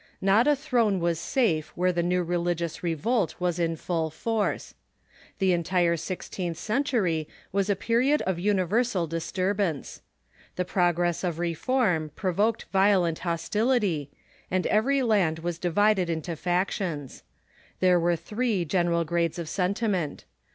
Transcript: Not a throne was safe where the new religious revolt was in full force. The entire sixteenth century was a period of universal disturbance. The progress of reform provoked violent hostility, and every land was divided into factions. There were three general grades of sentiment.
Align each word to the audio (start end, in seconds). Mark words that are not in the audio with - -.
Not 0.19 0.47
a 0.47 0.55
throne 0.55 0.99
was 0.99 1.19
safe 1.19 1.71
where 1.75 1.91
the 1.91 2.01
new 2.01 2.23
religious 2.23 2.81
revolt 2.81 3.35
was 3.39 3.59
in 3.59 3.75
full 3.75 4.09
force. 4.09 4.73
The 5.37 5.53
entire 5.53 5.95
sixteenth 5.95 6.57
century 6.57 7.27
was 7.51 7.69
a 7.69 7.75
period 7.75 8.23
of 8.23 8.39
universal 8.39 9.05
disturbance. 9.05 10.01
The 10.55 10.65
progress 10.65 11.23
of 11.23 11.37
reform 11.37 12.09
provoked 12.15 12.65
violent 12.73 13.19
hostility, 13.19 14.09
and 14.49 14.65
every 14.65 15.03
land 15.03 15.37
was 15.37 15.59
divided 15.59 16.09
into 16.09 16.35
factions. 16.35 17.21
There 17.79 17.99
were 17.99 18.15
three 18.15 18.65
general 18.65 19.03
grades 19.03 19.37
of 19.37 19.47
sentiment. 19.47 20.25